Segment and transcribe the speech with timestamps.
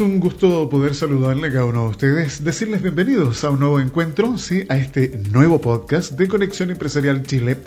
[0.00, 4.64] Un gusto poder saludarle a uno de ustedes, decirles bienvenidos a un nuevo encuentro, sí,
[4.70, 7.58] a este nuevo podcast de Conexión Empresarial Chile,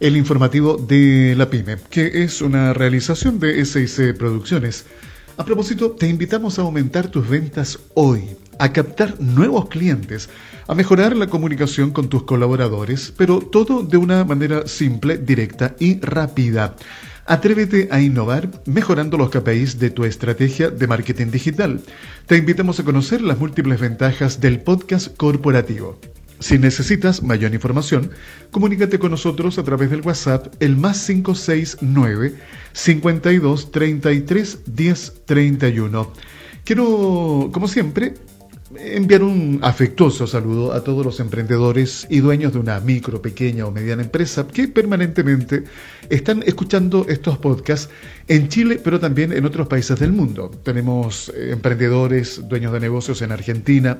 [0.00, 4.86] el informativo de la PyME, que es una realización de SIC Producciones.
[5.36, 8.24] A propósito, te invitamos a aumentar tus ventas hoy,
[8.58, 10.28] a captar nuevos clientes,
[10.66, 16.00] a mejorar la comunicación con tus colaboradores, pero todo de una manera simple, directa y
[16.00, 16.74] rápida.
[17.30, 21.82] Atrévete a innovar mejorando los KPIs de tu estrategia de marketing digital.
[22.24, 26.00] Te invitamos a conocer las múltiples ventajas del podcast corporativo.
[26.38, 28.12] Si necesitas mayor información,
[28.50, 32.34] comunícate con nosotros a través del WhatsApp el más 569
[32.72, 36.12] 52 33 10 31.
[36.64, 38.14] Quiero, como siempre,
[38.76, 43.70] enviar un afectuoso saludo a todos los emprendedores y dueños de una micro, pequeña o
[43.70, 45.64] mediana empresa que permanentemente
[46.10, 47.90] están escuchando estos podcasts
[48.26, 50.50] en Chile, pero también en otros países del mundo.
[50.62, 53.98] Tenemos eh, emprendedores, dueños de negocios en Argentina,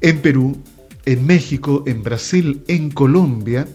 [0.00, 0.62] en Perú,
[1.06, 3.66] en México, en Brasil, en Colombia,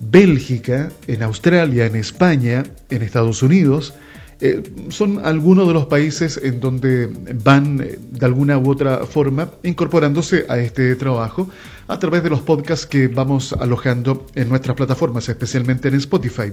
[0.00, 3.94] Bélgica, en Australia, en España, en Estados Unidos,
[4.40, 7.08] eh, son algunos de los países en donde
[7.42, 11.50] van eh, de alguna u otra forma incorporándose a este trabajo
[11.88, 16.52] a través de los podcasts que vamos alojando en nuestras plataformas, especialmente en Spotify.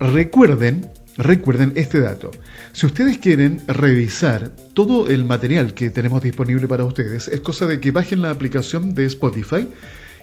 [0.00, 2.32] Recuerden, recuerden este dato.
[2.72, 7.78] Si ustedes quieren revisar todo el material que tenemos disponible para ustedes, es cosa de
[7.78, 9.68] que bajen la aplicación de Spotify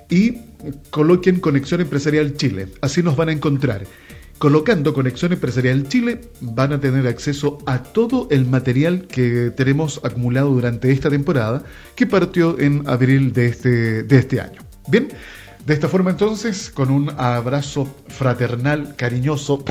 [0.09, 0.41] y
[0.89, 2.67] coloquen Conexión Empresarial Chile.
[2.81, 3.85] Así nos van a encontrar.
[4.37, 10.49] Colocando Conexión Empresarial Chile van a tener acceso a todo el material que tenemos acumulado
[10.49, 11.63] durante esta temporada
[11.95, 14.61] que partió en abril de este, de este año.
[14.87, 15.07] Bien,
[15.65, 19.63] de esta forma entonces, con un abrazo fraternal, cariñoso,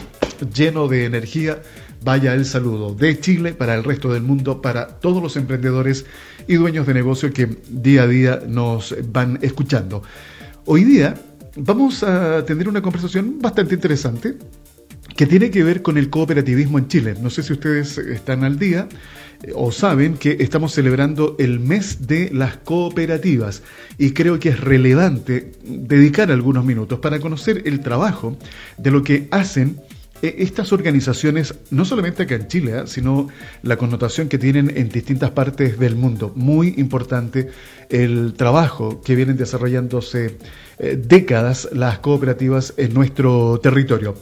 [0.55, 1.61] lleno de energía,
[2.03, 6.07] vaya el saludo de Chile para el resto del mundo, para todos los emprendedores
[6.49, 10.03] y dueños de negocio que día a día nos van escuchando.
[10.65, 11.15] Hoy día
[11.57, 14.37] vamos a tener una conversación bastante interesante
[15.17, 17.15] que tiene que ver con el cooperativismo en Chile.
[17.21, 18.89] No sé si ustedes están al día
[19.43, 23.63] eh, o saben que estamos celebrando el mes de las cooperativas
[23.99, 28.37] y creo que es relevante dedicar algunos minutos para conocer el trabajo
[28.79, 29.81] de lo que hacen
[30.23, 32.83] estas organizaciones, no solamente acá en Chile, ¿eh?
[32.87, 33.29] sino
[33.63, 36.33] la connotación que tienen en distintas partes del mundo.
[36.35, 37.51] Muy importante
[37.91, 40.39] el trabajo que vienen desarrollándose
[40.79, 44.17] décadas las cooperativas en nuestro territorio.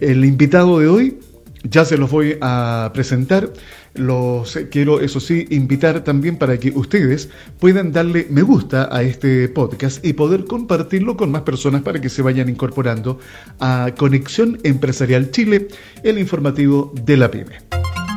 [0.00, 1.18] El invitado de hoy
[1.64, 3.50] ya se los voy a presentar.
[3.98, 7.28] Los quiero, eso sí, invitar también para que ustedes
[7.58, 12.08] puedan darle me gusta a este podcast y poder compartirlo con más personas para que
[12.08, 13.18] se vayan incorporando
[13.58, 15.68] a Conexión Empresarial Chile,
[16.04, 17.58] el informativo de la PyME.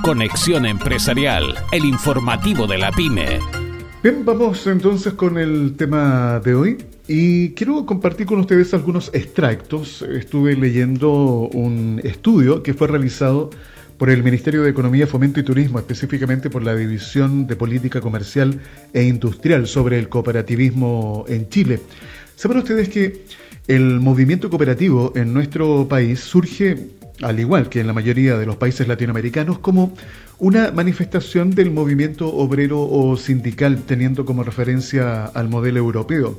[0.04, 3.40] Conexión Empresarial, el informativo de la PyME.
[4.04, 6.78] Bien, vamos entonces con el tema de hoy.
[7.08, 10.02] Y quiero compartir con ustedes algunos extractos.
[10.02, 11.12] Estuve leyendo
[11.54, 13.50] un estudio que fue realizado
[14.02, 18.60] por el Ministerio de Economía, Fomento y Turismo, específicamente por la División de Política Comercial
[18.94, 21.80] e Industrial sobre el cooperativismo en Chile.
[22.36, 23.26] Saben ustedes que
[23.68, 26.78] el movimiento cooperativo en nuestro país surge,
[27.22, 29.94] al igual que en la mayoría de los países latinoamericanos, como
[30.40, 36.36] una manifestación del movimiento obrero o sindical, teniendo como referencia al modelo europeo.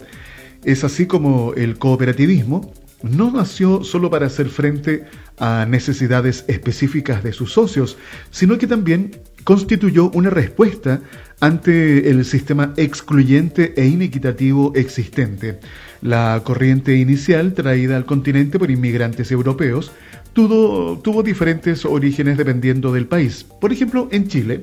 [0.65, 2.73] Es así como el cooperativismo
[3.03, 5.22] no nació solo para hacer frente a
[5.67, 7.97] necesidades específicas de sus socios,
[8.31, 9.11] sino que también
[9.45, 11.01] constituyó una respuesta
[11.41, 15.59] ante el sistema excluyente e inequitativo existente.
[16.01, 19.91] La corriente inicial, traída al continente por inmigrantes europeos,
[20.33, 23.45] tuvo, tuvo, diferentes orígenes dependiendo del país.
[23.45, 24.61] Por ejemplo, en Chile,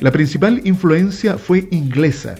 [0.00, 2.36] la principal influencia fue inglesa,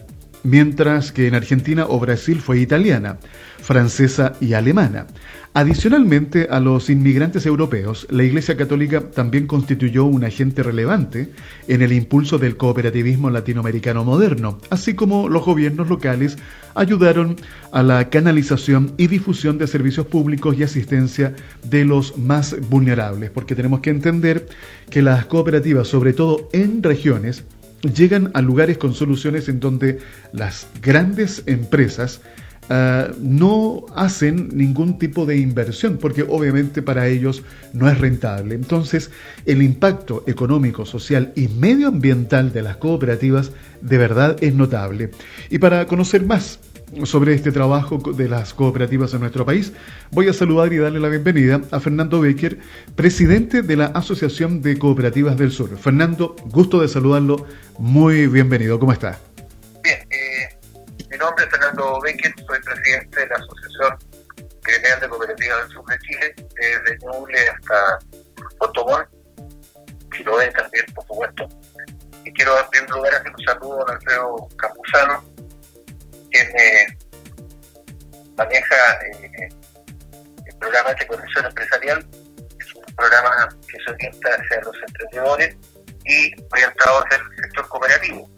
[0.49, 3.19] mientras que en Argentina o Brasil fue italiana,
[3.61, 5.07] francesa y alemana.
[5.55, 11.33] Adicionalmente a los inmigrantes europeos, la Iglesia Católica también constituyó un agente relevante
[11.67, 16.39] en el impulso del cooperativismo latinoamericano moderno, así como los gobiernos locales
[16.75, 17.37] ayudaron
[17.73, 21.35] a la canalización y difusión de servicios públicos y asistencia
[21.65, 24.47] de los más vulnerables, porque tenemos que entender
[24.91, 27.45] que las cooperativas, sobre todo en regiones,
[27.83, 29.99] llegan a lugares con soluciones en donde
[30.33, 32.21] las grandes empresas
[32.71, 37.43] ah, no hacen ningún tipo de inversión, porque obviamente para ellos
[37.73, 38.55] no es rentable.
[38.55, 39.11] Entonces,
[39.47, 45.11] el impacto económico, social y medioambiental de las cooperativas de verdad es notable.
[45.51, 46.59] Y para conocer más
[47.05, 49.73] sobre este trabajo de las cooperativas en nuestro país,
[50.11, 52.59] voy a saludar y darle la bienvenida a Fernando Becker,
[52.97, 55.77] presidente de la Asociación de Cooperativas del Sur.
[55.79, 57.47] Fernando, gusto de saludarlo,
[57.79, 59.19] muy bienvenido, ¿cómo está?
[59.83, 60.49] Bien, eh,
[61.11, 63.99] mi nombre es Fernando Becker, soy presidente de la Asociación
[64.63, 67.99] Gremial de Cooperativas del Sur de Chile, desde Ñuble hasta
[68.59, 69.09] Puerto Montt,
[70.15, 71.49] Chiloé también, por supuesto.
[72.25, 75.25] Y quiero en primer lugar hacer un saludo a Alfredo Campuzano,
[76.31, 76.99] quien eh,
[78.37, 78.77] maneja
[79.23, 79.49] eh,
[80.47, 82.07] el programa de conexión empresarial,
[82.61, 85.57] es un programa que se orienta hacia los emprendedores
[86.05, 88.31] y orientado hacia el sector cooperativo.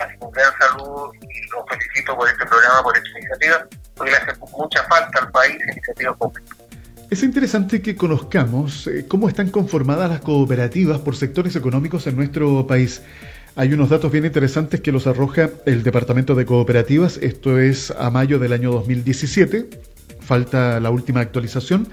[0.00, 4.10] Así que un gran saludo y los felicito por este programa, por esta iniciativa, porque
[4.10, 6.58] le hace mucha falta al país iniciativas públicas.
[7.10, 12.66] Es interesante que conozcamos eh, cómo están conformadas las cooperativas por sectores económicos en nuestro
[12.66, 13.02] país.
[13.54, 18.08] Hay unos datos bien interesantes que los arroja el Departamento de Cooperativas, esto es a
[18.08, 19.68] mayo del año 2017,
[20.20, 21.86] falta la última actualización.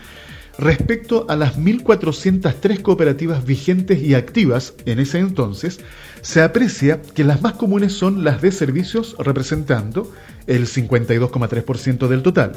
[0.58, 5.82] Respecto a las 1.403 cooperativas vigentes y activas en ese entonces,
[6.22, 10.14] se aprecia que las más comunes son las de servicios representando
[10.48, 12.54] el 52,3% del total.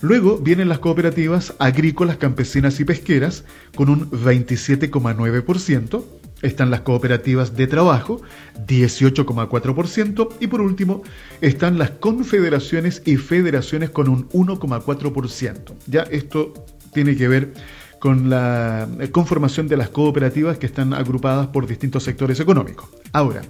[0.00, 6.04] Luego vienen las cooperativas agrícolas, campesinas y pesqueras con un 27,9%.
[6.44, 8.20] Están las cooperativas de trabajo,
[8.66, 10.28] 18,4%.
[10.40, 11.02] Y por último,
[11.40, 15.72] están las confederaciones y federaciones con un 1,4%.
[15.86, 16.52] Ya esto
[16.92, 17.54] tiene que ver
[17.98, 22.90] con la conformación de las cooperativas que están agrupadas por distintos sectores económicos.
[23.12, 23.40] Ahora,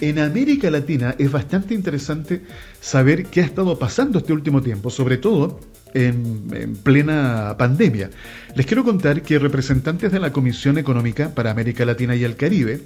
[0.00, 2.42] en América Latina es bastante interesante
[2.80, 5.58] saber qué ha estado pasando este último tiempo, sobre todo
[5.94, 8.10] en, plena pandemia.
[8.54, 12.80] Les quiero contar que representantes de la Comisión Económica para América Latina y el Caribe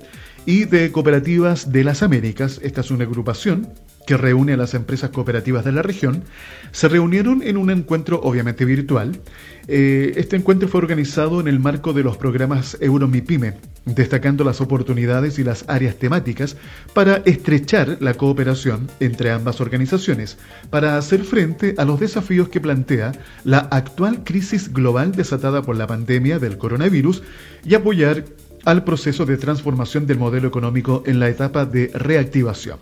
[0.46, 3.69] y de Cooperativas de las Américas, esta es una agrupación
[4.06, 6.25] que reúne a las empresas cooperativas de la región,
[6.72, 9.20] se reunieron en un encuentro obviamente virtual.
[9.69, 13.54] Eh, este encuentro fue organizado en el marco de los programas Euromipime,
[13.84, 16.56] destacando las oportunidades y las áreas temáticas
[16.94, 20.38] para estrechar la cooperación entre ambas organizaciones,
[20.70, 23.12] para hacer frente a los desafíos que plantea
[23.44, 27.23] la actual crisis global desatada por la pandemia del coronavirus
[27.64, 28.25] y apoyar
[28.64, 32.78] al proceso de transformación del modelo económico en la etapa de reactivación.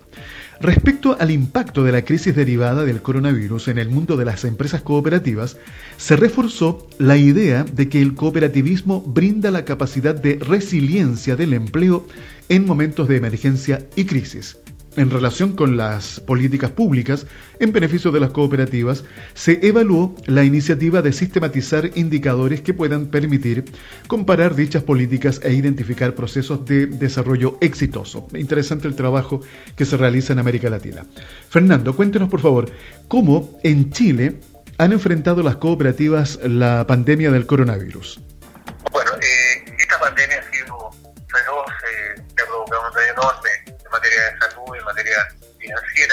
[0.61, 4.83] Respecto al impacto de la crisis derivada del coronavirus en el mundo de las empresas
[4.83, 5.57] cooperativas,
[5.97, 12.07] se reforzó la idea de que el cooperativismo brinda la capacidad de resiliencia del empleo
[12.51, 14.59] en momentos de emergencia y crisis.
[14.97, 17.27] En relación con las políticas públicas
[17.61, 19.05] en beneficio de las cooperativas,
[19.35, 23.67] se evaluó la iniciativa de sistematizar indicadores que puedan permitir
[24.09, 28.27] comparar dichas políticas e identificar procesos de desarrollo exitoso.
[28.35, 29.41] Interesante el trabajo
[29.77, 31.07] que se realiza en América Latina.
[31.49, 32.69] Fernando, cuéntenos por favor,
[33.07, 34.41] ¿cómo en Chile
[34.79, 38.21] han enfrentado las cooperativas la pandemia del coronavirus?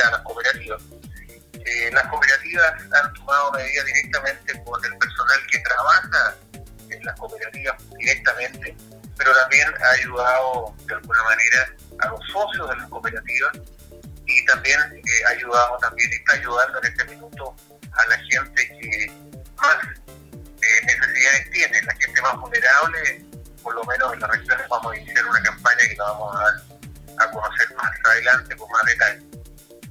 [0.03, 0.81] A las cooperativas.
[1.65, 6.35] Eh, las cooperativas han tomado medidas directamente con el personal que trabaja
[6.89, 8.75] en las cooperativas directamente,
[9.17, 13.57] pero también ha ayudado de alguna manera a los socios de las cooperativas
[14.25, 17.55] y también eh, ha ayudado, también está ayudando en este minuto
[17.91, 19.11] a la gente que
[19.55, 19.77] más
[20.61, 23.25] eh, necesidades tiene, la gente más vulnerable,
[23.61, 26.77] por lo menos en las regiones vamos a iniciar una campaña que la vamos a
[27.19, 29.23] a conocer más adelante con más detalle.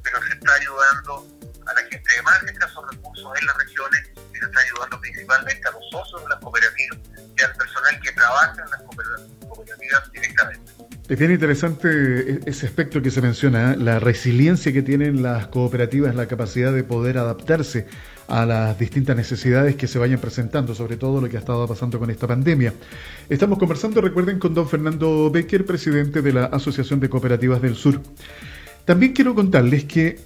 [0.06, 1.26] Pero se está ayudando
[1.66, 5.68] a la gente de más escasos recursos en las regiones y se está ayudando principalmente
[5.68, 6.98] a los socios de las cooperativas
[7.36, 10.72] y al personal que trabaja en las cooperativas directamente.
[11.08, 13.76] Es bien interesante e-, ese aspecto que se menciona, ¿eh?
[13.76, 17.88] la resiliencia que tienen las cooperativas, la capacidad de poder adaptarse
[18.28, 21.98] a las distintas necesidades que se vayan presentando, sobre todo lo que ha estado pasando
[21.98, 22.75] con esta pandemia.
[23.28, 28.00] Estamos conversando, recuerden, con don Fernando Becker, presidente de la Asociación de Cooperativas del Sur.
[28.87, 30.21] También quiero contarles que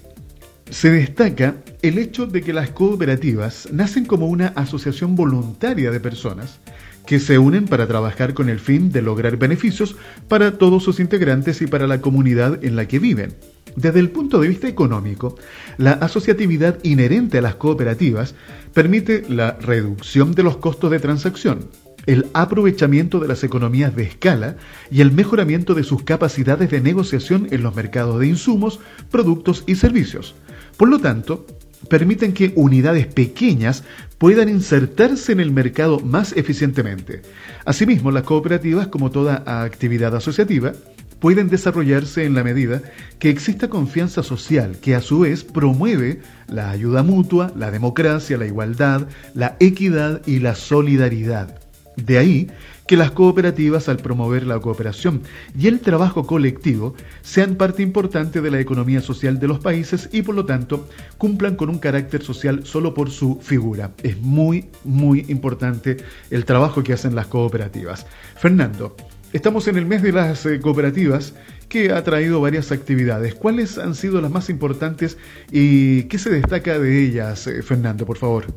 [0.69, 6.59] se destaca el hecho de que las cooperativas nacen como una asociación voluntaria de personas
[7.07, 9.95] que se unen para trabajar con el fin de lograr beneficios
[10.27, 13.33] para todos sus integrantes y para la comunidad en la que viven.
[13.75, 15.37] Desde el punto de vista económico,
[15.77, 18.35] la asociatividad inherente a las cooperativas
[18.73, 21.67] permite la reducción de los costos de transacción,
[22.05, 24.57] el aprovechamiento de las economías de escala
[24.89, 28.79] y el mejoramiento de sus capacidades de negociación en los mercados de insumos,
[29.09, 30.35] productos y servicios.
[30.77, 31.45] Por lo tanto,
[31.89, 33.83] permiten que unidades pequeñas
[34.17, 37.21] puedan insertarse en el mercado más eficientemente.
[37.65, 40.73] Asimismo, las cooperativas, como toda actividad asociativa,
[41.19, 42.81] pueden desarrollarse en la medida
[43.19, 48.47] que exista confianza social, que a su vez promueve la ayuda mutua, la democracia, la
[48.47, 51.60] igualdad, la equidad y la solidaridad.
[51.95, 52.47] De ahí
[52.87, 55.21] que las cooperativas, al promover la cooperación
[55.57, 60.21] y el trabajo colectivo, sean parte importante de la economía social de los países y
[60.21, 63.91] por lo tanto cumplan con un carácter social solo por su figura.
[64.03, 65.97] Es muy, muy importante
[66.29, 68.05] el trabajo que hacen las cooperativas.
[68.35, 68.95] Fernando,
[69.33, 71.33] estamos en el mes de las eh, cooperativas
[71.69, 73.35] que ha traído varias actividades.
[73.35, 75.17] ¿Cuáles han sido las más importantes
[75.49, 78.47] y qué se destaca de ellas, eh, Fernando, por favor?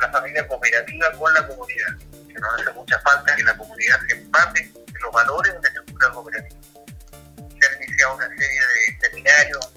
[0.00, 1.96] La familia cooperativa con la comunidad.
[2.26, 5.68] Que nos hace mucha falta que la comunidad se empape de los valores de la
[5.68, 6.60] estructura cooperativa.
[7.60, 9.72] Se han iniciado una serie de seminarios,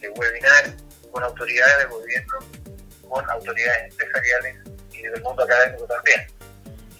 [0.00, 0.72] de, webinars
[1.12, 2.38] con autoridades de gobierno,
[3.08, 4.56] con autoridades empresariales
[4.92, 6.26] y del mundo académico también.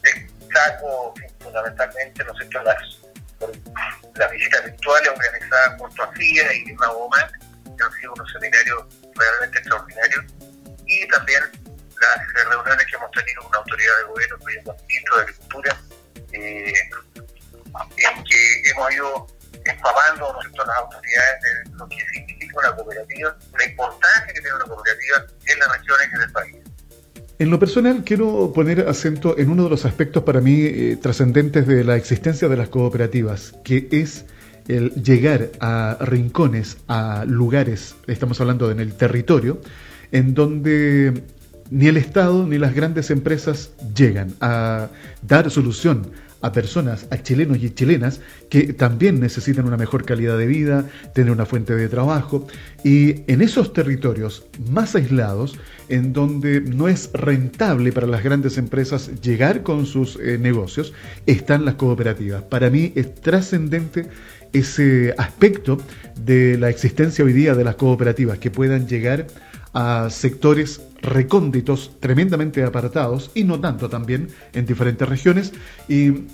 [0.02, 3.00] Destaco fundamentalmente ¿no sé, las,
[4.14, 7.38] las visitas virtuales organizadas por TOAFIA y Magomac,
[7.76, 10.24] que han sido unos seminarios realmente extraordinarios,
[10.86, 11.42] y también
[12.00, 15.80] las reuniones que hemos tenido con autoridades de gobierno, incluyendo el ministro de Agricultura,
[16.32, 16.72] eh,
[17.96, 19.26] en que hemos ido
[19.64, 24.64] empapando a las autoridades de lo que significa una cooperativa, la importancia que tiene una
[24.64, 26.56] cooperativa en las regiones y en el país.
[27.40, 31.66] En lo personal, quiero poner acento en uno de los aspectos para mí eh, trascendentes
[31.66, 34.24] de la existencia de las cooperativas, que es
[34.66, 39.60] el llegar a rincones, a lugares, estamos hablando en el territorio,
[40.10, 41.22] en donde
[41.70, 44.88] ni el Estado ni las grandes empresas llegan a
[45.22, 46.10] dar solución
[46.40, 51.32] a personas, a chilenos y chilenas que también necesitan una mejor calidad de vida, tener
[51.32, 52.46] una fuente de trabajo
[52.84, 55.58] y en esos territorios más aislados,
[55.88, 60.92] en donde no es rentable para las grandes empresas llegar con sus eh, negocios,
[61.26, 62.42] están las cooperativas.
[62.44, 64.06] Para mí es trascendente
[64.52, 65.78] ese aspecto
[66.24, 69.26] de la existencia hoy día de las cooperativas que puedan llegar
[69.78, 75.52] a sectores recónditos, tremendamente apartados y no tanto también en diferentes regiones.
[75.86, 76.24] Y eh,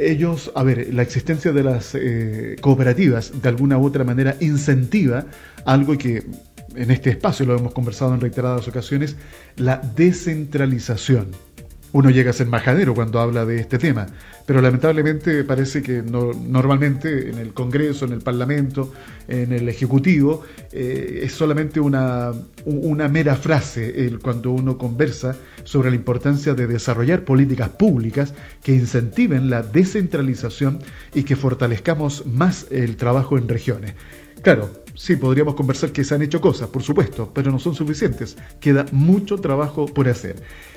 [0.00, 5.26] ellos, a ver, la existencia de las eh, cooperativas de alguna u otra manera incentiva
[5.64, 6.26] algo que
[6.74, 9.16] en este espacio lo hemos conversado en reiteradas ocasiones,
[9.54, 11.28] la descentralización
[11.92, 14.06] uno llega a ser majadero cuando habla de este tema,
[14.46, 18.92] pero lamentablemente parece que no, normalmente en el Congreso, en el Parlamento,
[19.28, 22.32] en el Ejecutivo, eh, es solamente una,
[22.64, 29.50] una mera frase cuando uno conversa sobre la importancia de desarrollar políticas públicas que incentiven
[29.50, 30.80] la descentralización
[31.14, 33.94] y que fortalezcamos más el trabajo en regiones.
[34.42, 38.36] Claro, sí, podríamos conversar que se han hecho cosas, por supuesto, pero no son suficientes.
[38.60, 40.36] Queda mucho trabajo por hacer.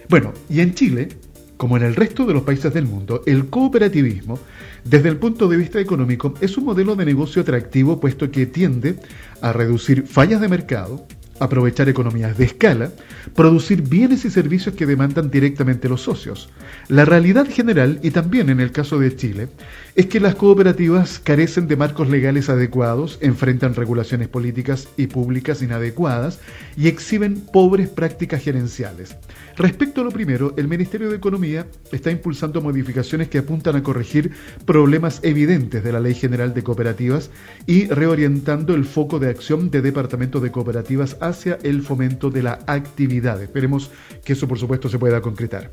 [0.10, 1.10] Bueno, y en Chile,
[1.58, 4.40] como en el resto de los países del mundo, el cooperativismo,
[4.84, 8.98] desde el punto de vista económico, es un modelo de negocio atractivo puesto que tiende
[9.42, 11.08] a reducir fallas de mercado,
[11.40, 12.92] aprovechar economías de escala,
[13.36, 16.50] producir bienes y servicios que demandan directamente los socios.
[16.88, 19.50] La realidad general, y también en el caso de Chile,
[19.96, 26.40] es que las cooperativas carecen de marcos legales adecuados, enfrentan regulaciones políticas y públicas inadecuadas
[26.78, 29.16] y exhiben pobres prácticas gerenciales.
[29.58, 34.32] Respecto a lo primero, el Ministerio de Economía está impulsando modificaciones que apuntan a corregir
[34.66, 37.32] problemas evidentes de la Ley General de Cooperativas
[37.66, 42.60] y reorientando el foco de acción de Departamento de Cooperativas hacia el fomento de la
[42.68, 43.42] actividad.
[43.42, 43.92] Esperemos
[44.26, 45.72] que eso, por supuesto, se pueda concretar.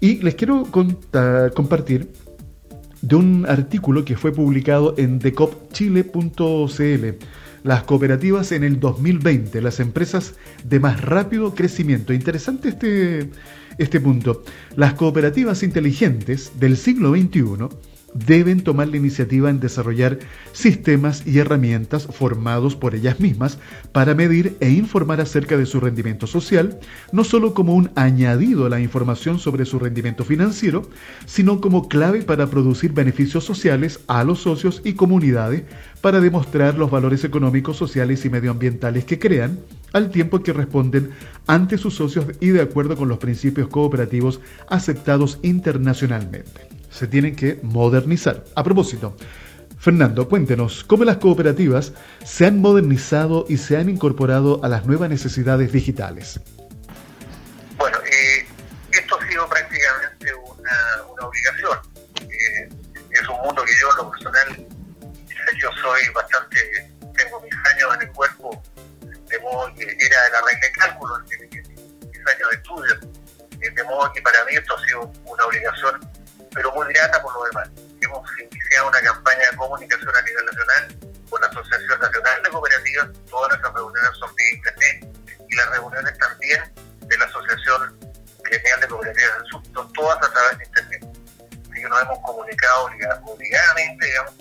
[0.00, 2.12] Y les quiero compartir
[3.02, 7.18] de un artículo que fue publicado en decopchile.cl.
[7.64, 12.12] Las cooperativas en el 2020, las empresas de más rápido crecimiento.
[12.12, 13.30] Interesante este,
[13.78, 14.44] este punto.
[14.76, 17.68] Las cooperativas inteligentes del siglo XXI
[18.14, 20.20] deben tomar la iniciativa en desarrollar
[20.52, 23.58] sistemas y herramientas formados por ellas mismas
[23.92, 26.78] para medir e informar acerca de su rendimiento social,
[27.12, 30.88] no solo como un añadido a la información sobre su rendimiento financiero,
[31.26, 35.64] sino como clave para producir beneficios sociales a los socios y comunidades
[36.00, 39.58] para demostrar los valores económicos, sociales y medioambientales que crean,
[39.92, 41.10] al tiempo que responden
[41.46, 47.58] ante sus socios y de acuerdo con los principios cooperativos aceptados internacionalmente se tienen que
[47.62, 48.44] modernizar.
[48.54, 49.16] A propósito,
[49.80, 51.92] Fernando, cuéntenos cómo las cooperativas
[52.24, 56.40] se han modernizado y se han incorporado a las nuevas necesidades digitales.
[57.76, 58.46] Bueno, eh,
[58.92, 61.78] esto ha sido prácticamente una, obligación.
[62.20, 62.68] Eh,
[63.10, 64.66] es un mundo que yo en lo personal,
[65.60, 68.62] yo soy bastante, tengo mis años en el cuerpo,
[69.00, 72.94] de modo que era la regla de cálculo, mis años de estudio,
[73.74, 76.13] de modo que para mí esto ha sido una obligación
[76.54, 77.68] pero muy grata por lo demás.
[78.00, 80.96] Hemos iniciado una campaña de comunicación a nivel nacional
[81.28, 85.06] con la Asociación Nacional de Cooperativas, todas nuestras reuniones son vía internet
[85.48, 87.98] y las reuniones también de la Asociación
[88.44, 91.04] Gremial de Cooperativas del Sur, todas a través de internet.
[91.70, 92.90] Así que nos hemos comunicado
[93.24, 94.33] obligadamente, digamos,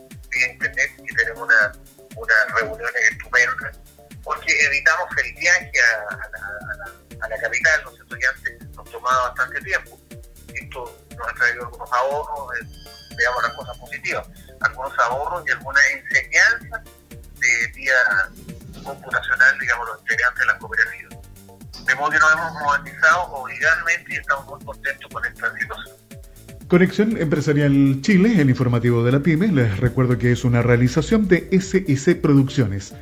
[26.73, 31.47] Conexión Empresarial Chile, el informativo de la PyME, les recuerdo que es una realización de
[31.51, 32.95] SIC Producciones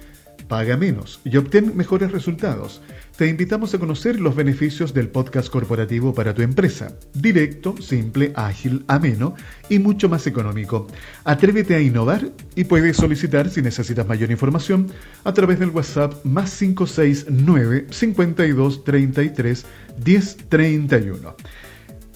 [0.51, 2.81] paga menos y obtén mejores resultados.
[3.15, 6.91] Te invitamos a conocer los beneficios del podcast corporativo para tu empresa.
[7.13, 9.33] Directo, simple, ágil, ameno
[9.69, 10.87] y mucho más económico.
[11.23, 14.91] Atrévete a innovar y puedes solicitar si necesitas mayor información
[15.23, 19.65] a través del WhatsApp más 569 52 33
[20.05, 21.35] 1031.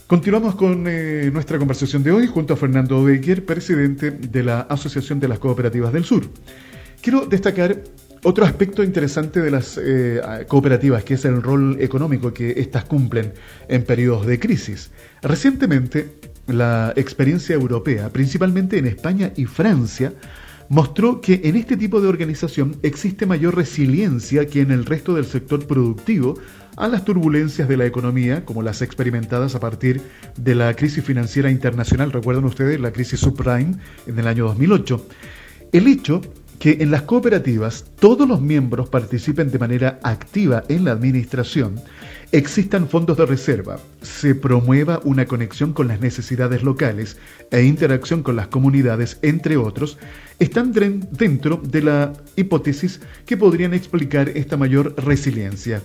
[0.08, 5.20] Continuamos con eh, nuestra conversación de hoy junto a Fernando Becker, presidente de la Asociación
[5.20, 6.30] de las Cooperativas del Sur.
[7.02, 7.82] Quiero destacar
[8.24, 13.34] otro aspecto interesante de las eh, cooperativas, que es el rol económico que éstas cumplen
[13.68, 14.92] en periodos de crisis.
[15.24, 16.12] Recientemente,
[16.46, 20.14] la experiencia europea, principalmente en España y Francia,
[20.70, 25.26] mostró que en este tipo de organización existe mayor resiliencia que en el resto del
[25.26, 26.36] sector productivo
[26.78, 30.02] a las turbulencias de la economía, como las experimentadas a partir
[30.38, 33.76] de la crisis financiera internacional, recuerdan ustedes la crisis subprime
[34.08, 35.08] en el año 2008.
[35.72, 36.22] El hecho
[36.60, 41.76] que en las cooperativas todos los miembros participen de manera activa en la administración,
[42.32, 47.18] existan fondos de reserva, se promueva una conexión con las necesidades locales
[47.52, 49.98] e interacción con las comunidades, entre otros,
[50.40, 55.82] están dentro de la hipótesis que podrían explicar esta mayor resiliencia.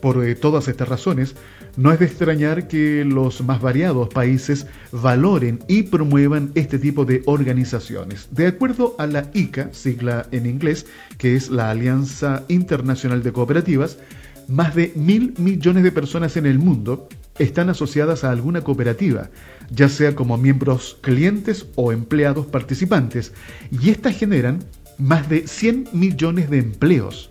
[0.00, 1.34] Por eh, todas estas razones,
[1.76, 7.22] no es de extrañar que los más variados países valoren y promuevan este tipo de
[7.26, 8.28] organizaciones.
[8.30, 10.86] De acuerdo a la ICA, sigla en inglés,
[11.18, 13.98] que es la Alianza Internacional de Cooperativas,
[14.46, 19.30] más de mil millones de personas en el mundo están asociadas a alguna cooperativa,
[19.70, 23.32] ya sea como miembros clientes o empleados participantes,
[23.70, 24.60] y estas generan
[24.98, 27.30] más de 100 millones de empleos.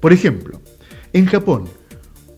[0.00, 0.60] Por ejemplo,
[1.14, 1.70] en Japón,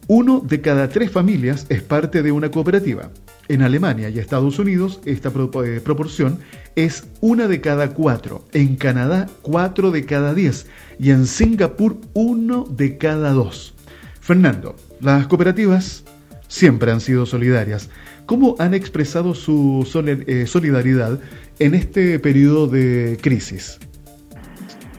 [0.07, 3.11] uno de cada tres familias es parte de una cooperativa.
[3.49, 6.41] En Alemania y Estados Unidos esta eh, proporción
[6.77, 10.67] es una de cada cuatro, en Canadá cuatro de cada diez
[10.99, 13.75] y en Singapur uno de cada dos.
[14.21, 16.05] Fernando, las cooperativas
[16.47, 17.89] siempre han sido solidarias.
[18.27, 21.19] ¿Cómo han expresado su eh, solidaridad
[21.61, 23.79] en este periodo de crisis?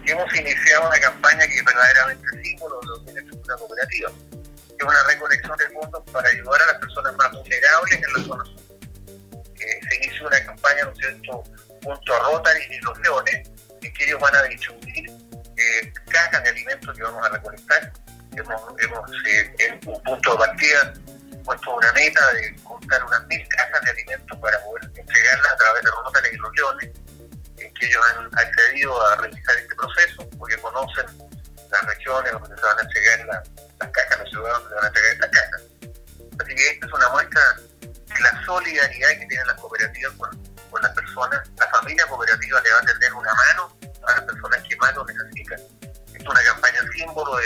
[0.05, 2.79] Hemos iniciado una campaña que verdaderamente símbolo
[3.47, 4.11] una cooperativa
[4.77, 8.45] es una recolección de fondos para ayudar a las personas más vulnerables en la zona
[8.45, 8.59] sur.
[9.55, 11.43] se inició una campaña, ¿no cierto?,
[11.83, 13.49] junto a Rotary y los Leones,
[13.81, 15.09] en que ellos van a distribuir
[15.57, 17.91] eh, cajas de alimentos que vamos a recolectar.
[18.35, 20.93] Hemos, hemos eh, en un punto de partida
[21.43, 25.83] puesto una meta de contar unas mil cajas de alimentos para poder entregarlas a través
[25.83, 26.91] de Rotary y los Leones,
[27.57, 31.05] en que ellos han accedido a realizar este proceso, porque conocen
[31.71, 33.25] las regiones donde se van a entregar
[33.79, 35.61] las cajas, los ciudadanos donde se van a entregar estas cajas.
[36.39, 37.41] Así que esta es una muestra
[37.81, 40.29] de la solidaridad que tienen las cooperativas con,
[40.69, 41.49] con las personas.
[41.57, 43.77] La familia cooperativa le va a tender una mano
[44.07, 45.59] a las personas que más lo necesitan.
[46.13, 47.37] Es una campaña símbolo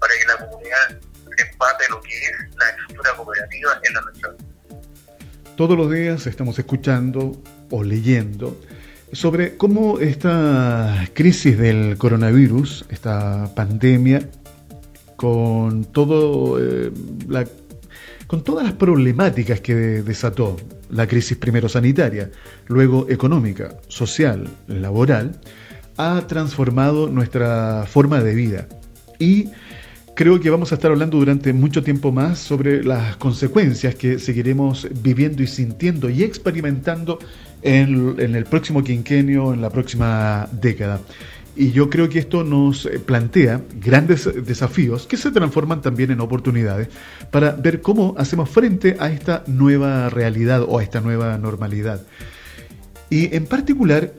[0.00, 1.00] para que la comunidad
[1.38, 4.36] empate lo que es la estructura cooperativa en la región.
[5.56, 7.32] Todos los días estamos escuchando
[7.70, 8.60] o leyendo
[9.14, 14.28] sobre cómo esta crisis del coronavirus, esta pandemia, eh,
[18.26, 20.56] con todas las problemáticas que desató
[20.90, 22.30] la crisis primero sanitaria,
[22.66, 25.40] luego económica, social, laboral,
[25.96, 28.68] ha transformado nuestra forma de vida.
[29.18, 29.50] Y
[30.14, 34.88] creo que vamos a estar hablando durante mucho tiempo más sobre las consecuencias que seguiremos
[35.02, 37.18] viviendo y sintiendo y experimentando
[37.62, 41.00] en, el próximo quinquenio, en la próxima década.
[41.56, 46.88] Y yo creo que esto nos plantea grandes desafíos que se transforman también en oportunidades
[47.30, 52.02] para ver cómo hacemos frente a esta nueva realidad o a esta nueva normalidad.
[53.08, 54.12] Y en particular,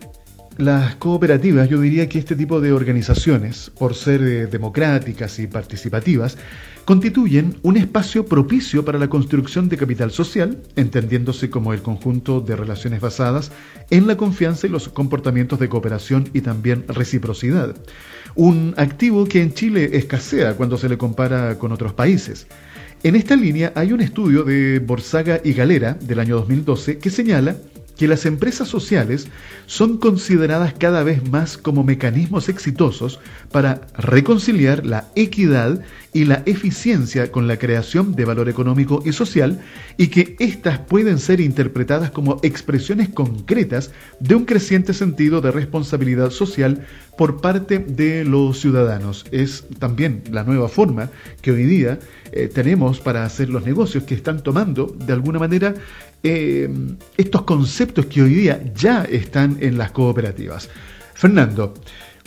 [0.57, 6.37] las cooperativas, yo diría que este tipo de organizaciones, por ser eh, democráticas y participativas,
[6.85, 12.55] constituyen un espacio propicio para la construcción de capital social, entendiéndose como el conjunto de
[12.55, 13.51] relaciones basadas
[13.89, 17.75] en la confianza y los comportamientos de cooperación y también reciprocidad.
[18.35, 22.47] Un activo que en Chile escasea cuando se le compara con otros países.
[23.03, 27.55] En esta línea hay un estudio de Borsaga y Galera del año 2012 que señala
[27.97, 29.27] que las empresas sociales
[29.65, 33.19] son consideradas cada vez más como mecanismos exitosos
[33.51, 35.81] para reconciliar la equidad
[36.13, 39.59] y la eficiencia con la creación de valor económico y social
[39.97, 46.31] y que éstas pueden ser interpretadas como expresiones concretas de un creciente sentido de responsabilidad
[46.31, 46.85] social
[47.17, 49.25] por parte de los ciudadanos.
[49.31, 51.09] Es también la nueva forma
[51.41, 51.99] que hoy día
[52.31, 55.75] eh, tenemos para hacer los negocios que están tomando de alguna manera
[56.27, 56.67] eh,
[57.17, 60.67] estos conceptos que hoy día ya están en las cooperativas.
[61.13, 61.75] Fernando,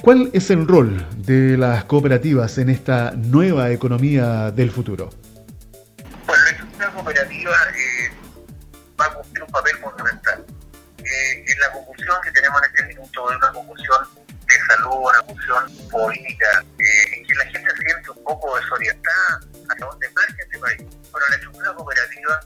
[0.00, 5.10] ¿cuál es el rol de las cooperativas en esta nueva economía del futuro?
[6.26, 8.12] Bueno, la estructura cooperativa eh,
[9.00, 10.44] va a cumplir un papel fundamental.
[10.98, 14.04] Eh, en la confusión que tenemos en este minuto es una confusión
[14.46, 20.08] de salud, una confusión política, en que la gente siente un poco desorientada hacia dónde
[20.14, 20.82] marcha este país.
[21.10, 22.40] Bueno, la estructura cooperativa,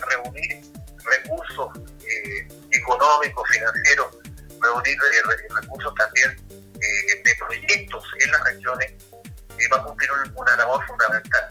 [0.00, 0.62] reunir
[1.04, 4.16] recursos eh, económicos, financieros,
[4.60, 8.92] reunir eh, recursos también eh, de proyectos en las regiones,
[9.72, 11.48] va a cumplir una labor fundamental.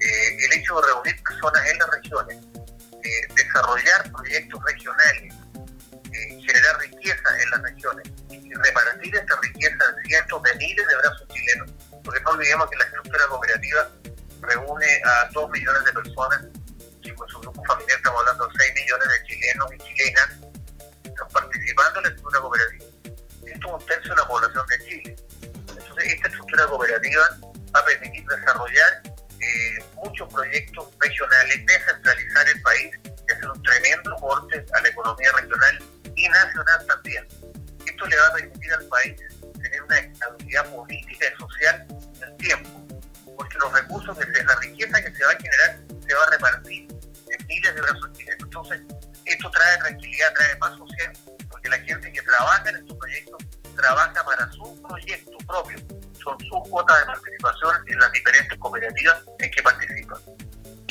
[0.00, 2.38] el hecho de reunir personas en las regiones,
[3.36, 5.34] desarrollar proyectos regionales,
[6.12, 11.28] generar riqueza en las regiones y repartir esta riqueza en cientos de miles de brazos
[11.28, 11.70] chilenos,
[12.02, 13.90] porque no olvidemos que la estructura cooperativa
[14.40, 16.44] reúne a dos millones de personas
[18.94, 20.33] millones de chilenos y chilenas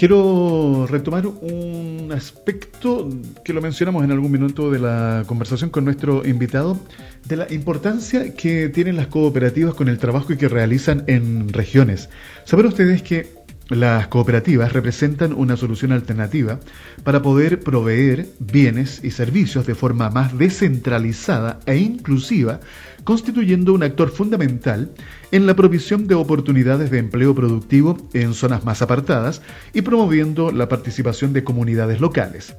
[0.04, 3.08] Quiero retomar un aspecto
[3.46, 6.78] que lo mencionamos en algún minuto de la conversación con nuestro invitado,
[7.24, 12.10] de la importancia que tienen las cooperativas con el trabajo que realizan en regiones.
[12.44, 13.32] Saben ustedes que
[13.70, 16.60] las cooperativas representan una solución alternativa
[17.06, 22.60] para poder proveer bienes y servicios de forma más descentralizada e inclusiva,
[23.04, 24.92] constituyendo un actor fundamental
[25.32, 29.42] en la provisión de oportunidades de empleo productivo en zonas más apartadas
[29.74, 32.56] y promoviendo la participación de comunidades locales.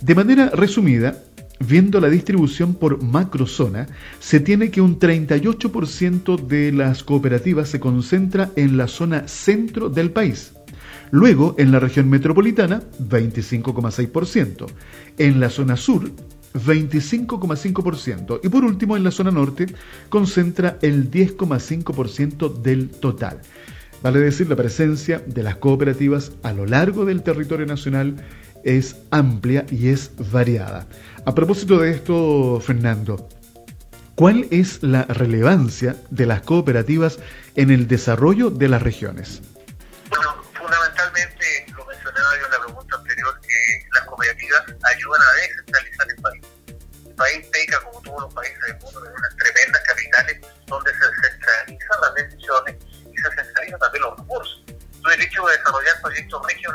[0.00, 1.22] De manera resumida,
[1.60, 3.86] viendo la distribución por macrozona,
[4.18, 10.10] se tiene que un 38% de las cooperativas se concentra en la zona centro del
[10.10, 10.54] país.
[11.10, 14.66] Luego, en la región metropolitana, 25,6%.
[15.18, 16.10] En la zona sur,
[16.54, 18.40] 25,5%.
[18.42, 19.66] Y por último, en la zona norte,
[20.08, 23.40] concentra el 10,5% del total.
[24.02, 28.16] Vale decir, la presencia de las cooperativas a lo largo del territorio nacional
[28.64, 30.86] es amplia y es variada.
[31.24, 33.28] A propósito de esto, Fernando,
[34.14, 37.18] ¿cuál es la relevancia de las cooperativas
[37.54, 39.42] en el desarrollo de las regiones?
[56.24, 56.71] Desarrollar proyectos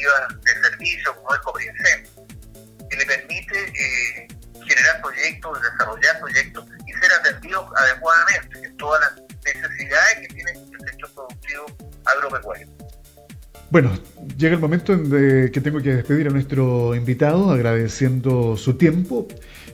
[0.00, 2.06] de servicio como es Coprincen,
[2.90, 4.28] que le permite eh,
[4.66, 10.88] generar proyectos, desarrollar proyectos y ser atendidos adecuadamente en todas las necesidades que tiene el
[10.88, 11.66] sector productivo
[12.04, 12.68] agropecuario.
[13.70, 13.92] Bueno,
[14.40, 15.10] Llega el momento en
[15.52, 19.28] que tengo que despedir a nuestro invitado agradeciendo su tiempo.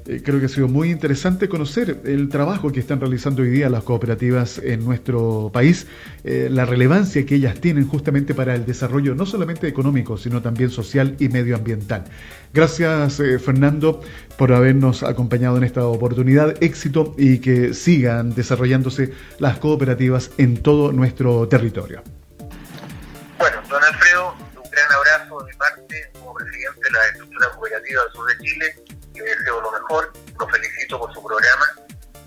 [0.08, 3.68] Eh, creo que ha sido muy interesante conocer el trabajo que están realizando hoy día
[3.68, 5.86] las cooperativas en nuestro país,
[6.22, 10.70] eh, la relevancia que ellas tienen justamente para el desarrollo no solamente económico, sino también
[10.70, 12.04] social y medioambiental.
[12.54, 14.00] Gracias eh, Fernando
[14.38, 20.92] por habernos acompañado en esta oportunidad, éxito y que sigan desarrollándose las cooperativas en todo
[20.92, 22.02] nuestro territorio.
[23.38, 24.34] Bueno, don Alfredo,
[24.70, 28.85] gran abrazo de mi parte como presidente de la estructura cooperativa del sur de Chile.
[29.16, 31.66] Le deseo lo mejor, lo felicito por su programa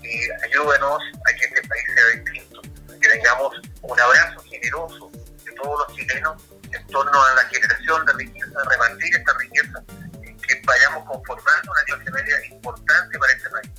[0.02, 2.62] y ayúdenos a que este país sea distinto,
[3.00, 5.10] que tengamos un abrazo generoso
[5.44, 9.84] de todos los chilenos en torno a la generación de riqueza, repartir esta riqueza,
[10.22, 13.70] que vayamos conformando una clase media importante para este país.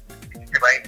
[0.42, 0.82] Este país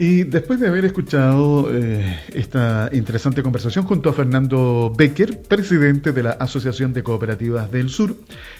[0.00, 6.22] Y después de haber escuchado eh, esta interesante conversación junto a Fernando Becker, presidente de
[6.22, 8.14] la Asociación de Cooperativas del Sur,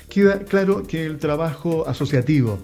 [0.09, 2.59] queda claro que el trabajo asociativo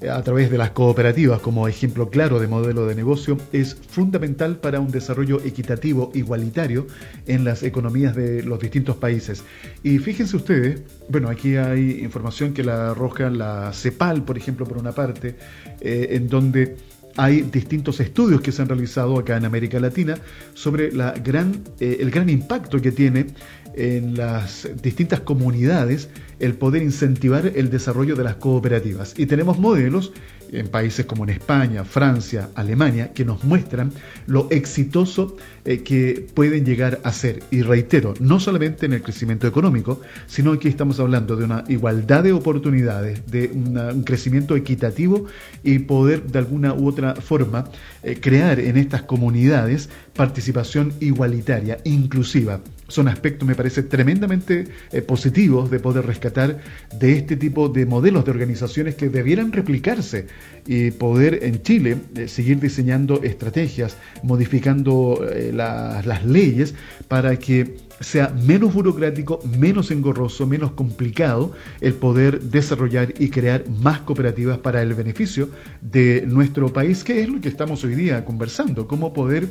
[0.00, 4.58] eh, a través de las cooperativas como ejemplo claro de modelo de negocio es fundamental
[4.58, 6.86] para un desarrollo equitativo, igualitario
[7.26, 9.42] en las economías de los distintos países.
[9.82, 14.78] Y fíjense ustedes, bueno, aquí hay información que la arroja la CEPAL, por ejemplo, por
[14.78, 15.34] una parte,
[15.80, 16.76] eh, en donde
[17.16, 20.16] hay distintos estudios que se han realizado acá en América Latina
[20.54, 23.26] sobre la gran, eh, el gran impacto que tiene
[23.74, 29.14] en las distintas comunidades el poder incentivar el desarrollo de las cooperativas.
[29.16, 30.12] Y tenemos modelos
[30.52, 33.92] en países como en España, Francia, Alemania, que nos muestran
[34.26, 37.42] lo exitoso eh, que pueden llegar a ser.
[37.50, 42.24] Y reitero, no solamente en el crecimiento económico, sino que estamos hablando de una igualdad
[42.24, 45.26] de oportunidades, de un crecimiento equitativo
[45.62, 47.68] y poder de alguna u otra forma
[48.02, 55.70] eh, crear en estas comunidades participación igualitaria, inclusiva son aspectos, me parece, tremendamente eh, positivos
[55.70, 56.58] de poder rescatar
[56.98, 60.26] de este tipo de modelos de organizaciones que debieran replicarse
[60.66, 66.74] y poder en Chile eh, seguir diseñando estrategias, modificando eh, las leyes
[67.08, 74.00] para que sea menos burocrático, menos engorroso, menos complicado el poder desarrollar y crear más
[74.00, 75.50] cooperativas para el beneficio
[75.82, 79.48] de nuestro país, que es lo que estamos hoy día conversando, cómo poder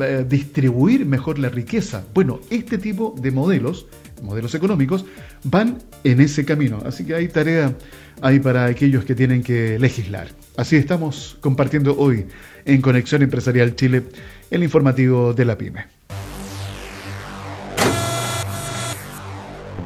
[0.00, 2.04] eh, distribuir mejor la riqueza.
[2.14, 3.86] Bueno, este tipo de modelos,
[4.22, 5.04] modelos económicos,
[5.44, 7.74] van en ese camino, así que hay tarea
[8.22, 10.28] ahí para aquellos que tienen que legislar.
[10.56, 12.26] Así estamos compartiendo hoy
[12.64, 14.04] en Conexión Empresarial Chile
[14.50, 16.00] el informativo de la PyME.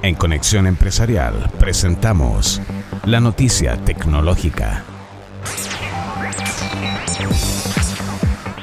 [0.05, 2.61] En Conexión Empresarial presentamos
[3.07, 4.85] la noticia tecnológica.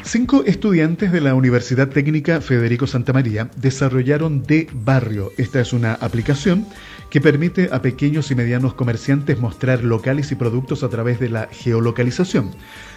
[0.03, 5.31] Cinco estudiantes de la Universidad Técnica Federico Santa María desarrollaron De Barrio.
[5.39, 6.67] Esta es una aplicación
[7.09, 11.47] que permite a pequeños y medianos comerciantes mostrar locales y productos a través de la
[11.51, 12.51] geolocalización.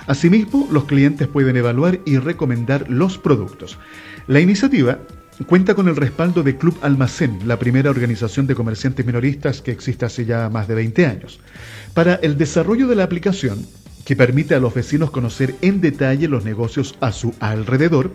[0.06, 3.78] Asimismo, los clientes pueden evaluar y recomendar los productos.
[4.26, 4.98] La iniciativa
[5.42, 10.04] Cuenta con el respaldo de Club Almacén, la primera organización de comerciantes minoristas que existe
[10.04, 11.40] hace ya más de 20 años.
[11.92, 13.66] Para el desarrollo de la aplicación,
[14.04, 18.12] que permite a los vecinos conocer en detalle los negocios a su alrededor,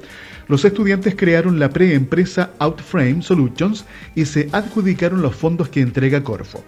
[0.48, 6.64] los estudiantes crearon la preempresa Outframe Solutions y se adjudicaron los fondos que entrega Corfo.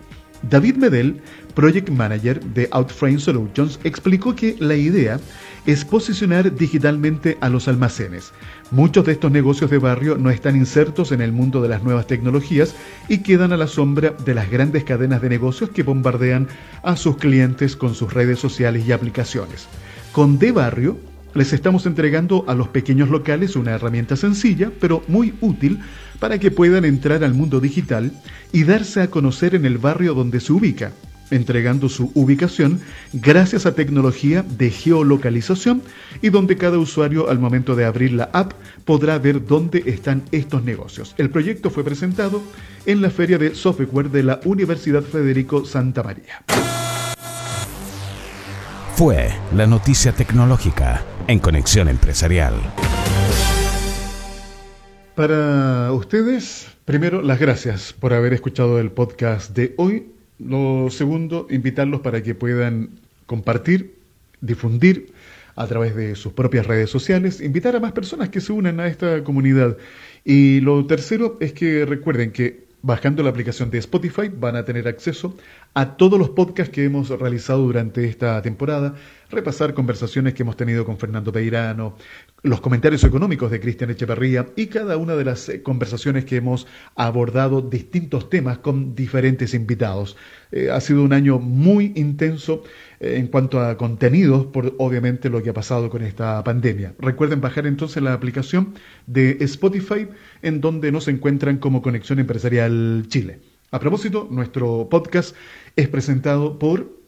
[0.49, 1.21] David Medel,
[1.53, 5.19] Project Manager de Outframe Solutions, explicó que la idea
[5.65, 8.31] es posicionar digitalmente a los almacenes.
[8.71, 12.07] Muchos de estos negocios de barrio no están insertos en el mundo de las nuevas
[12.07, 12.75] tecnologías
[13.07, 16.47] y quedan a la sombra de las grandes cadenas de negocios que bombardean
[16.83, 19.67] a sus clientes con sus redes sociales y aplicaciones.
[20.11, 25.33] Con De Barrio les estamos entregando a los pequeños locales una herramienta sencilla, pero muy
[25.41, 25.79] útil
[26.19, 28.11] para que puedan entrar al mundo digital
[28.51, 30.91] y darse a conocer en el barrio donde se ubica,
[31.31, 32.79] entregando su ubicación
[33.13, 35.81] gracias a tecnología de geolocalización
[36.21, 38.53] y donde cada usuario al momento de abrir la app
[38.85, 41.15] podrá ver dónde están estos negocios.
[41.17, 42.43] El proyecto fue presentado
[42.85, 46.43] en la Feria de Software de la Universidad Federico Santa María.
[48.95, 52.53] Fue la noticia tecnológica en Conexión Empresarial.
[55.15, 60.07] Para ustedes, primero, las gracias por haber escuchado el podcast de hoy.
[60.39, 62.89] Lo segundo, invitarlos para que puedan
[63.27, 63.95] compartir,
[64.41, 65.13] difundir
[65.55, 68.87] a través de sus propias redes sociales, invitar a más personas que se unan a
[68.87, 69.77] esta comunidad.
[70.25, 74.87] Y lo tercero es que recuerden que bajando la aplicación de Spotify van a tener
[74.87, 75.35] acceso
[75.73, 78.95] a todos los podcasts que hemos realizado durante esta temporada,
[79.29, 81.95] repasar conversaciones que hemos tenido con Fernando Peirano,
[82.43, 86.67] los comentarios económicos de Cristian Echeverría y cada una de las eh, conversaciones que hemos
[86.95, 90.17] abordado distintos temas con diferentes invitados.
[90.51, 92.63] Eh, ha sido un año muy intenso
[93.01, 96.93] en cuanto a contenidos, por obviamente lo que ha pasado con esta pandemia.
[96.99, 98.75] Recuerden bajar entonces la aplicación
[99.07, 100.07] de Spotify
[100.43, 103.39] en donde nos encuentran como Conexión Empresarial Chile.
[103.71, 105.35] A propósito, nuestro podcast
[105.75, 107.01] es presentado por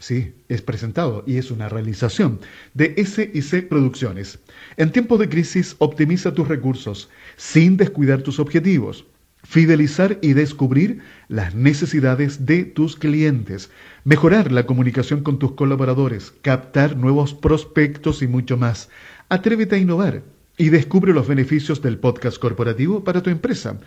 [0.00, 2.40] Sí, es presentado y es una realización
[2.72, 4.38] de SIC Producciones.
[4.78, 9.04] En tiempos de crisis, optimiza tus recursos sin descuidar tus objetivos.
[9.42, 13.70] Fidelizar y descubrir las necesidades de tus clientes.
[14.04, 16.32] Mejorar la comunicación con tus colaboradores.
[16.42, 18.90] Captar nuevos prospectos y mucho más.
[19.28, 20.22] Atrévete a innovar
[20.60, 23.78] y descubre los beneficios del podcast corporativo para tu empresa.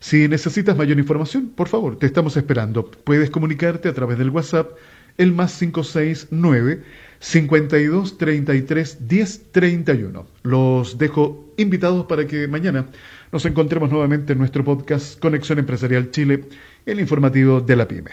[0.00, 2.90] Si necesitas mayor información, por favor, te estamos esperando.
[2.90, 4.70] Puedes comunicarte a través del WhatsApp
[5.18, 6.82] el más 569
[7.20, 10.26] 52 33 10 31.
[10.42, 12.86] Los dejo invitados para que mañana
[13.32, 16.44] nos encontremos nuevamente en nuestro podcast Conexión Empresarial Chile,
[16.84, 18.10] el informativo de la PyME.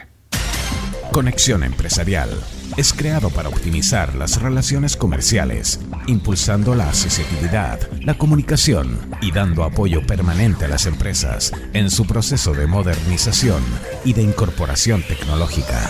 [1.12, 2.30] Conexión Empresarial
[2.78, 10.06] es creado para optimizar las relaciones comerciales, impulsando la accesibilidad, la comunicación y dando apoyo
[10.06, 13.62] permanente a las empresas en su proceso de modernización
[14.06, 15.90] y de incorporación tecnológica.